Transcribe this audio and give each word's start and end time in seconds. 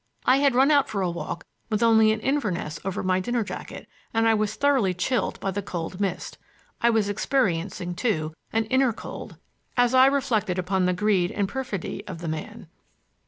I 0.25 0.37
had 0.37 0.55
run 0.55 0.71
out 0.71 0.89
for 0.89 1.03
a 1.03 1.11
walk 1.11 1.45
with 1.69 1.83
only 1.83 2.11
an 2.11 2.21
inverness 2.21 2.79
over 2.83 3.03
my 3.03 3.19
dinner 3.19 3.43
jacket, 3.43 3.87
and 4.15 4.27
I 4.27 4.33
was 4.33 4.55
thoroughly 4.55 4.95
chilled 4.95 5.39
by 5.39 5.51
the 5.51 5.61
cold 5.61 5.99
mist. 6.01 6.39
I 6.81 6.89
was 6.89 7.07
experiencing, 7.07 7.93
too, 7.93 8.33
an 8.51 8.63
inner 8.65 8.93
cold 8.93 9.37
as 9.77 9.93
I 9.93 10.07
reflected 10.07 10.57
upon 10.57 10.87
the 10.87 10.93
greed 10.93 11.29
and 11.31 11.47
perfidy 11.47 12.03
of 12.07 12.27
man. 12.27 12.67